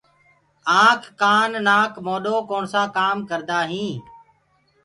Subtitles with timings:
[0.85, 3.93] آنک ڪآن نآڪ موڏو ڪوڻسآ ڪآم ڪردآئين